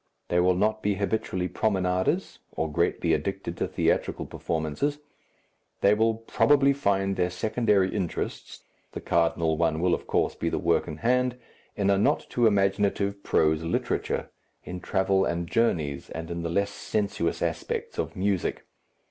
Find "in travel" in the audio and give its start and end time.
14.63-15.23